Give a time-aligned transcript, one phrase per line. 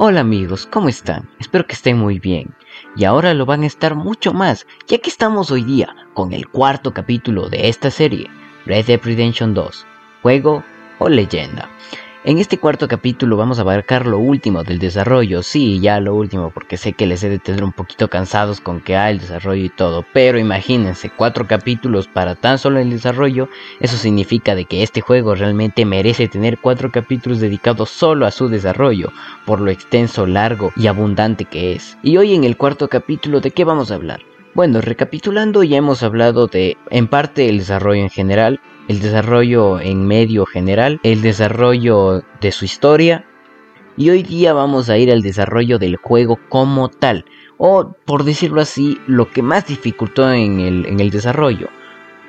[0.00, 1.28] Hola amigos, ¿cómo están?
[1.40, 2.54] Espero que estén muy bien.
[2.94, 6.46] Y ahora lo van a estar mucho más, ya que estamos hoy día con el
[6.46, 8.30] cuarto capítulo de esta serie,
[8.64, 9.86] Red Dead Redemption 2,
[10.22, 10.62] juego
[11.00, 11.68] o leyenda.
[12.28, 16.50] En este cuarto capítulo vamos a abarcar lo último del desarrollo, sí, ya lo último,
[16.50, 19.64] porque sé que les he de tener un poquito cansados con que hay el desarrollo
[19.64, 23.48] y todo, pero imagínense, cuatro capítulos para tan solo el desarrollo,
[23.80, 28.50] eso significa de que este juego realmente merece tener cuatro capítulos dedicados solo a su
[28.50, 29.10] desarrollo,
[29.46, 31.96] por lo extenso, largo y abundante que es.
[32.02, 34.20] Y hoy en el cuarto capítulo, ¿de qué vamos a hablar?
[34.52, 40.06] Bueno, recapitulando ya hemos hablado de en parte el desarrollo en general, el desarrollo en
[40.06, 43.26] medio general, el desarrollo de su historia
[43.98, 47.26] y hoy día vamos a ir al desarrollo del juego como tal,
[47.58, 51.68] o por decirlo así, lo que más dificultó en el, en el desarrollo.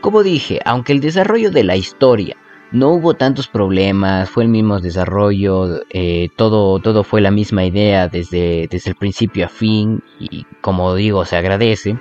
[0.00, 2.36] Como dije, aunque el desarrollo de la historia
[2.72, 8.08] no hubo tantos problemas, fue el mismo desarrollo, eh, todo, todo fue la misma idea
[8.08, 11.98] desde, desde el principio a fin y como digo se agradece.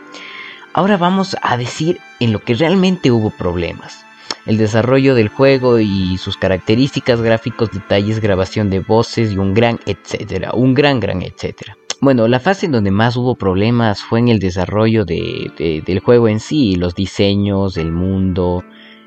[0.74, 4.08] Ahora vamos a decir en lo que realmente hubo problemas
[4.48, 9.80] el desarrollo del juego y sus características, gráficos, detalles, grabación de voces y un gran
[9.86, 11.78] etcétera, un gran gran etcétera.
[12.00, 16.40] Bueno, la fase en donde más hubo problemas fue en el desarrollo del juego en
[16.40, 18.64] sí, los diseños, el mundo,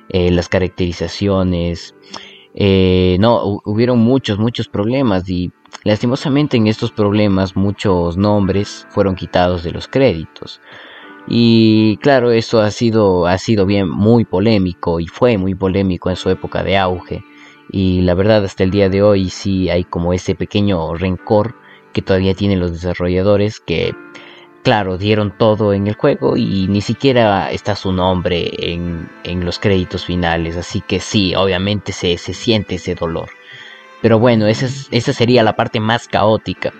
[0.09, 1.95] eh, las caracterizaciones.
[2.55, 5.53] Eh, no, hubieron muchos, muchos problemas y
[5.85, 10.61] lastimosamente en estos problemas muchos nombres fueron quitados de los créditos.
[11.33, 16.17] Y claro, eso ha sido, ha sido bien muy polémico y fue muy polémico en
[16.17, 17.25] su época de auge.
[17.71, 21.55] Y la verdad hasta el día de hoy sí hay como ese pequeño rencor
[21.93, 23.95] que todavía tienen los desarrolladores que
[24.65, 29.61] claro, dieron todo en el juego y ni siquiera está su nombre en, en los
[29.61, 30.57] créditos finales.
[30.57, 33.31] Así que sí, obviamente se, se siente ese dolor.
[34.03, 34.69] Pero bueno, esa,
[35.13, 36.73] sería la parte más caótica,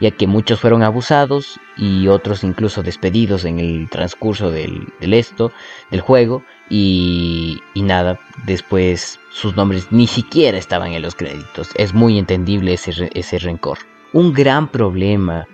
[0.00, 5.52] ya que muchos fueron abusados y otros incluso despedidos en el transcurso del, esto,
[5.90, 11.70] del juego, y, y, nada, después sus nombres ni siquiera estaban en los créditos.
[11.76, 13.78] Es muy entendible ese, ese rencor.
[14.12, 15.46] Un gran problema,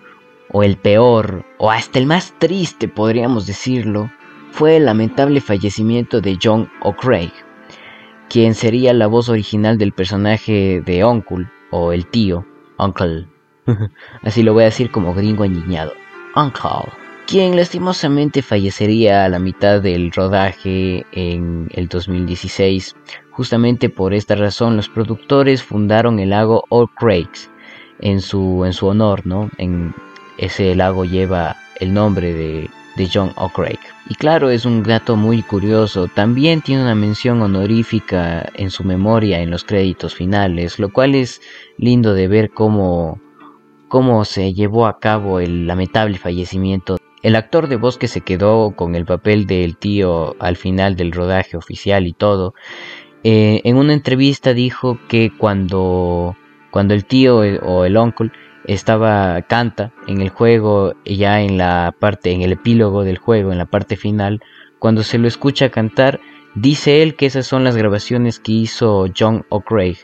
[0.51, 4.11] o el peor, o hasta el más triste podríamos decirlo,
[4.51, 7.33] fue el lamentable fallecimiento de John O'Craig,
[8.33, 12.47] quien sería la voz original del personaje de Uncle o el tío,
[12.79, 13.27] Uncle.
[14.23, 15.93] Así lo voy a decir como gringo añiñado.
[16.35, 16.91] Uncle.
[17.27, 22.97] Quien lastimosamente fallecería a la mitad del rodaje en el 2016.
[23.33, 27.51] Justamente por esta razón los productores fundaron el lago Old Craigs
[28.01, 29.51] en su, en su honor, ¿no?
[29.59, 29.95] En
[30.39, 33.79] ese lago lleva el nombre de de John O'Craig.
[34.09, 36.09] Y claro, es un dato muy curioso.
[36.09, 41.41] También tiene una mención honorífica en su memoria en los créditos finales, lo cual es
[41.79, 43.21] lindo de ver cómo,
[43.89, 46.99] cómo se llevó a cabo el lamentable fallecimiento.
[47.23, 51.13] El actor de voz que se quedó con el papel del tío al final del
[51.13, 52.55] rodaje oficial y todo,
[53.25, 56.37] eh, en una entrevista dijo que cuando,
[56.73, 58.33] cuando el tío eh, o el uncle
[58.67, 63.59] estaba canta en el juego ya en la parte en el epílogo del juego en
[63.59, 64.41] la parte final
[64.79, 66.21] cuando se lo escucha cantar
[66.55, 69.99] dice él que esas son las grabaciones que hizo John O'Craig.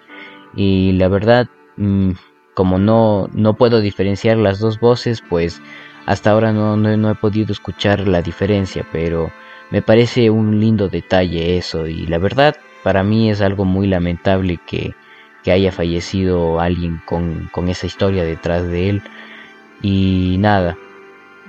[0.55, 2.13] Y la verdad mm,
[2.55, 5.61] como no no puedo diferenciar las dos voces pues
[6.07, 9.31] hasta ahora no, no, no he podido escuchar la diferencia pero
[9.71, 14.59] me parece un lindo detalle eso y la verdad para mí es algo muy lamentable
[14.67, 14.95] que
[15.53, 19.03] haya fallecido alguien con, esa historia detrás de él.
[19.83, 20.77] Y nada,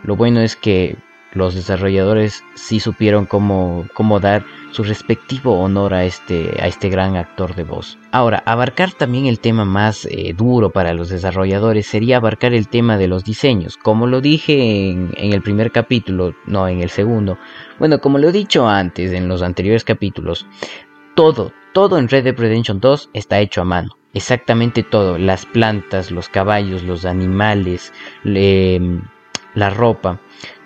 [0.04, 0.96] lo bueno es que
[1.34, 7.16] los desarrolladores sí supieron cómo, cómo, dar su respectivo honor a este, a este gran
[7.16, 7.98] actor de voz.
[8.12, 12.98] Ahora, abarcar también el tema más eh, duro para los desarrolladores sería abarcar el tema
[12.98, 13.78] de los diseños.
[13.78, 17.38] Como lo dije en, en, el primer capítulo, no en el segundo.
[17.78, 20.48] Bueno, como lo he dicho antes en los anteriores capítulos,
[21.16, 23.99] todo, todo en Red Dead Redemption 2 está hecho a mano.
[24.14, 25.18] Exactamente todo.
[25.18, 30.20] Las plantas, los caballos, los animales, la ropa.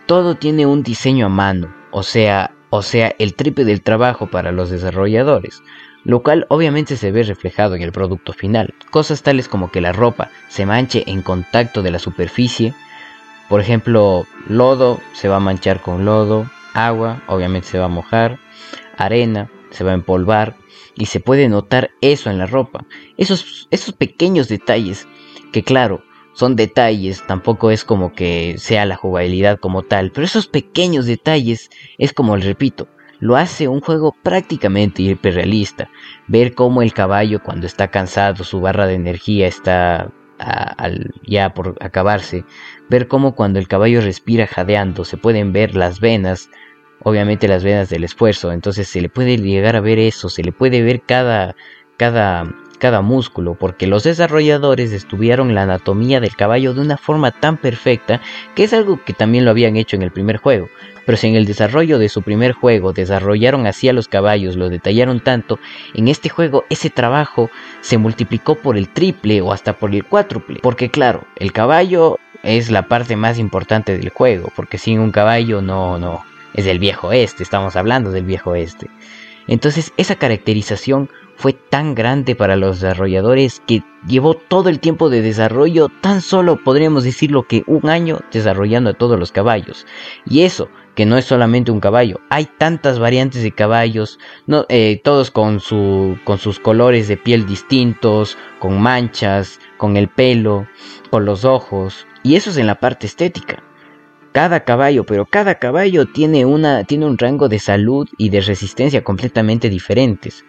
[0.06, 1.74] Todo tiene un diseño a mano.
[1.92, 5.62] O sea, o sea, el triple del trabajo para los desarrolladores.
[6.06, 8.74] Lo cual obviamente se ve reflejado en el producto final.
[8.92, 12.74] Cosas tales como que la ropa se manche en contacto de la superficie.
[13.48, 16.50] Por ejemplo, lodo se va a manchar con lodo.
[16.74, 18.40] Agua obviamente se va a mojar.
[18.98, 20.56] Arena se va a empolvar
[20.96, 22.86] y se puede notar eso en la ropa.
[23.18, 25.08] Esos, esos pequeños detalles
[25.52, 26.04] que claro,
[26.34, 31.70] son detalles, tampoco es como que sea la jugabilidad como tal, pero esos pequeños detalles
[31.98, 32.88] es como les repito,
[33.20, 35.90] lo hace un juego prácticamente hiperrealista.
[36.28, 40.12] Ver cómo el caballo cuando está cansado, su barra de energía está
[41.26, 42.44] ya por acabarse,
[42.90, 46.50] ver cómo cuando el caballo respira jadeando se pueden ver las venas,
[47.04, 50.52] obviamente las venas del esfuerzo, entonces se le puede llegar a ver eso, se le
[50.52, 51.56] puede ver cada,
[51.98, 52.46] cada
[52.84, 58.20] cada músculo, porque los desarrolladores estudiaron la anatomía del caballo de una forma tan perfecta
[58.56, 60.68] que es algo que también lo habían hecho en el primer juego.
[61.06, 64.68] Pero si en el desarrollo de su primer juego desarrollaron así a los caballos, lo
[64.68, 65.60] detallaron tanto,
[65.94, 70.60] en este juego ese trabajo se multiplicó por el triple o hasta por el cuádruple.
[70.62, 75.62] Porque claro, el caballo es la parte más importante del juego, porque sin un caballo
[75.62, 78.90] no, no, es del viejo este, estamos hablando del viejo este.
[79.48, 85.22] Entonces esa caracterización fue tan grande para los desarrolladores que llevó todo el tiempo de
[85.22, 89.86] desarrollo, tan solo podríamos decirlo que un año desarrollando a todos los caballos.
[90.26, 94.20] Y eso, que no es solamente un caballo, hay tantas variantes de caballos,
[94.70, 100.68] eh, todos con, su, con sus colores de piel distintos, con manchas, con el pelo,
[101.10, 103.64] con los ojos, y eso es en la parte estética
[104.34, 109.04] cada caballo, pero cada caballo tiene, una, tiene un rango de salud y de resistencia
[109.04, 110.44] completamente diferentes.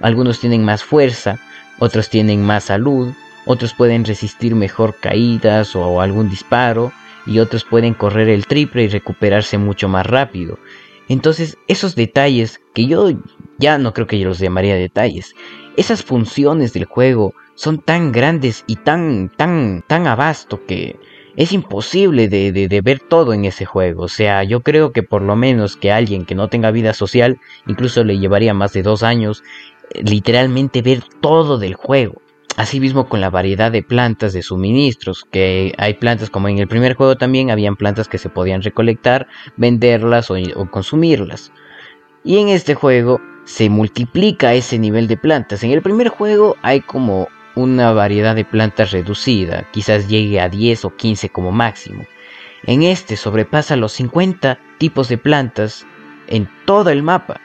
[0.00, 1.38] Algunos tienen más fuerza,
[1.78, 3.12] otros tienen más salud,
[3.44, 6.92] otros pueden resistir mejor caídas o algún disparo,
[7.26, 10.58] y otros pueden correr el triple y recuperarse mucho más rápido.
[11.08, 13.10] Entonces, esos detalles, que yo
[13.58, 15.34] ya no creo que yo los llamaría detalles,
[15.76, 20.98] esas funciones del juego son tan grandes y tan, tan, tan abasto que
[21.36, 24.04] es imposible de, ver todo en ese juego.
[24.04, 27.38] O sea, yo creo que por lo menos que alguien que no tenga vida social,
[27.66, 29.44] incluso le llevaría más de dos años,
[29.90, 32.22] eh, literalmente ver todo del juego.
[32.56, 36.94] Asimismo con la variedad de plantas de suministros, que hay plantas como en el primer
[36.94, 39.26] juego también habían plantas que se podían recolectar,
[39.58, 41.52] venderlas o consumirlas.
[42.24, 45.62] Y en este juego se multiplica ese nivel de plantas.
[45.64, 50.84] En el primer juego hay como una variedad de plantas reducida, quizás llegue a 10
[50.84, 52.04] o 15 como máximo.
[52.64, 55.86] En este sobrepasa los 50 tipos de plantas
[56.28, 57.40] en todo el mapa.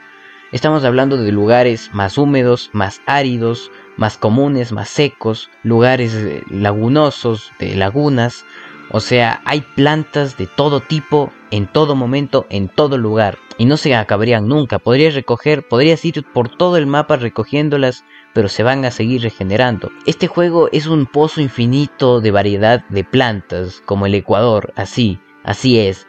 [0.52, 7.50] Estamos hablando de lugares más húmedos, más áridos, más comunes, más secos, lugares eh, lagunosos,
[7.58, 8.44] de lagunas.
[8.90, 13.38] O sea, hay plantas de todo tipo, en todo momento, en todo lugar.
[13.62, 14.80] Y no se acabarían nunca.
[14.80, 18.02] Podrías recoger, podrías ir por todo el mapa recogiéndolas
[18.34, 19.92] pero se van a seguir regenerando.
[20.04, 25.78] Este juego es un pozo infinito de variedad de plantas, como el Ecuador, así, así
[25.78, 26.08] es.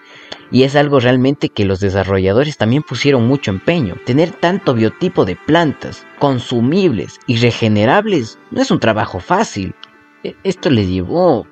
[0.49, 3.97] Y es algo realmente que los desarrolladores también pusieron mucho empeño.
[4.03, 9.75] Tener tanto biotipo de plantas, consumibles y regenerables, no es un trabajo fácil.
[10.23, 11.45] E, esto les llevó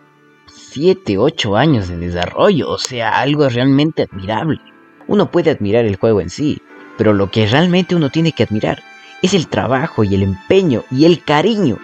[0.48, 4.60] 7, 8 años de desarrollo, o sea, algo realmente admirable.
[5.08, 6.62] Uno puede admirar el juego en sí,
[6.98, 8.84] pero lo que realmente uno tiene que admirar
[9.22, 11.78] es el trabajo y el empeño y el cariño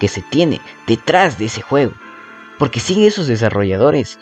[0.00, 1.92] que se tiene detrás de ese juego.
[2.58, 4.18] Porque sin esos desarrolladores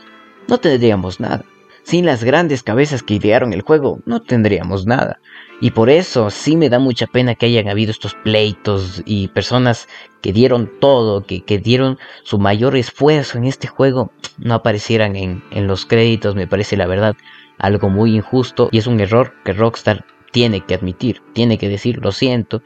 [0.49, 1.45] no tendríamos nada.
[1.87, 5.21] Sin las grandes cabezas que idearon el juego no tendríamos nada.
[5.61, 9.87] Y por eso sí me da mucha pena que hayan habido estos pleitos y personas
[10.21, 15.69] que dieron todo, que, dieron su mayor esfuerzo en este juego, no aparecieran en, en
[15.69, 16.35] los créditos.
[16.35, 17.15] Me parece la verdad
[17.57, 22.01] algo muy injusto y es un error que Rockstar tiene que admitir, tiene que decir
[22.03, 22.63] lo siento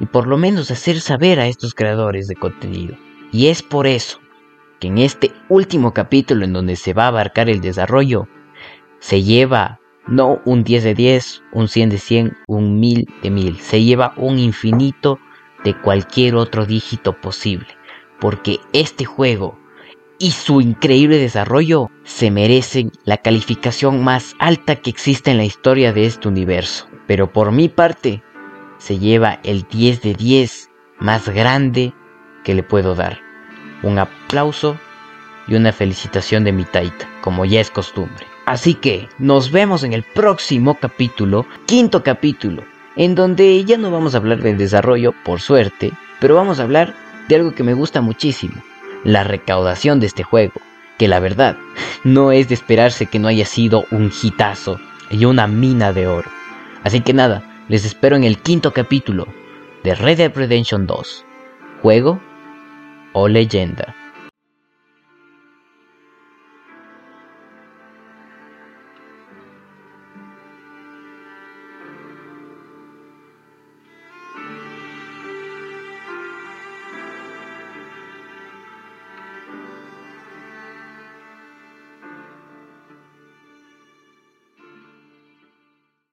[0.00, 2.96] y por lo menos hacer saber a estos creadores de contenido.
[3.32, 4.18] Y es por eso
[4.80, 8.28] que en este último capítulo en donde se va a abarcar el desarrollo,
[9.02, 13.60] se lleva no un 10 de 10, un 100 de 100, un 1000 de 1000,
[13.60, 15.18] se lleva un infinito
[15.62, 17.68] de cualquier otro dígito posible,
[18.18, 19.58] porque este juego
[20.18, 25.92] y su increíble desarrollo se merecen la calificación más alta que existe en la historia
[25.92, 28.22] de este universo pero por mi parte
[28.78, 31.92] se lleva el 10 de 10 más grande
[32.44, 33.20] que le puedo dar.
[33.82, 34.78] Un aplauso
[35.46, 38.31] y una felicitación de mi taita, como ya es costumbre.
[38.44, 42.64] Así que nos vemos en el próximo capítulo, quinto capítulo,
[42.96, 46.94] en donde ya no vamos a hablar del desarrollo, por suerte, pero vamos a hablar
[47.28, 48.54] de algo que me gusta muchísimo,
[49.04, 50.54] la recaudación de este juego,
[50.98, 51.56] que la verdad
[52.02, 56.30] no es de esperarse que no haya sido un hitazo y una mina de oro.
[56.82, 59.28] Así que nada, les espero en el quinto capítulo
[59.84, 61.24] de Red Dead Redemption 2.
[61.80, 62.20] ¿Juego
[63.12, 63.94] o leyenda?